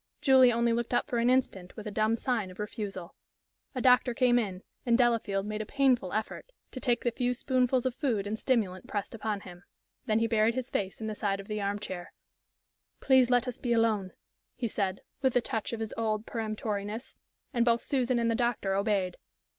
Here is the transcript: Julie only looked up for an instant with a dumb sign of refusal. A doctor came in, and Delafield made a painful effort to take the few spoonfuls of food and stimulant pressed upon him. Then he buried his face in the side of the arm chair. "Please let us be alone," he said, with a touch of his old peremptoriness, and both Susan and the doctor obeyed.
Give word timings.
Julie 0.19 0.51
only 0.51 0.73
looked 0.73 0.95
up 0.95 1.05
for 1.07 1.19
an 1.19 1.29
instant 1.29 1.75
with 1.75 1.85
a 1.85 1.91
dumb 1.91 2.15
sign 2.15 2.49
of 2.49 2.57
refusal. 2.57 3.13
A 3.75 3.81
doctor 3.81 4.15
came 4.15 4.39
in, 4.39 4.63
and 4.83 4.97
Delafield 4.97 5.45
made 5.45 5.61
a 5.61 5.65
painful 5.67 6.11
effort 6.11 6.51
to 6.71 6.79
take 6.79 7.03
the 7.03 7.11
few 7.11 7.35
spoonfuls 7.35 7.85
of 7.85 7.93
food 7.93 8.25
and 8.25 8.39
stimulant 8.39 8.87
pressed 8.87 9.13
upon 9.13 9.41
him. 9.41 9.63
Then 10.07 10.17
he 10.17 10.25
buried 10.25 10.55
his 10.55 10.71
face 10.71 11.01
in 11.01 11.05
the 11.05 11.13
side 11.13 11.39
of 11.39 11.47
the 11.47 11.61
arm 11.61 11.77
chair. 11.77 12.13
"Please 12.99 13.29
let 13.29 13.47
us 13.47 13.59
be 13.59 13.73
alone," 13.73 14.13
he 14.55 14.67
said, 14.67 15.01
with 15.21 15.35
a 15.35 15.39
touch 15.41 15.71
of 15.71 15.79
his 15.79 15.93
old 15.97 16.25
peremptoriness, 16.25 17.19
and 17.53 17.63
both 17.63 17.83
Susan 17.85 18.17
and 18.17 18.31
the 18.31 18.33
doctor 18.33 18.73
obeyed. 18.73 19.17